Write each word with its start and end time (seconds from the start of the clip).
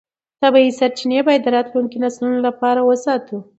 طبیعي 0.41 0.71
سرچینې 0.79 1.19
باید 1.27 1.41
د 1.43 1.47
راتلونکو 1.55 1.95
نسلونو 2.03 2.37
لپاره 2.47 2.79
وساتو 2.83 3.37